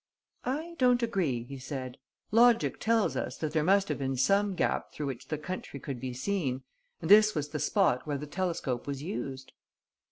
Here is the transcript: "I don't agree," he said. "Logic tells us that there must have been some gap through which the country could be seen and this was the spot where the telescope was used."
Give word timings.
"I 0.49 0.73
don't 0.79 1.03
agree," 1.03 1.43
he 1.43 1.59
said. 1.59 1.99
"Logic 2.31 2.79
tells 2.79 3.15
us 3.15 3.37
that 3.37 3.53
there 3.53 3.63
must 3.63 3.87
have 3.87 3.99
been 3.99 4.17
some 4.17 4.55
gap 4.55 4.91
through 4.91 5.05
which 5.05 5.27
the 5.27 5.37
country 5.37 5.79
could 5.79 5.99
be 5.99 6.11
seen 6.11 6.63
and 7.03 7.11
this 7.11 7.35
was 7.35 7.49
the 7.49 7.59
spot 7.59 8.07
where 8.07 8.17
the 8.17 8.25
telescope 8.25 8.87
was 8.87 9.03
used." 9.03 9.51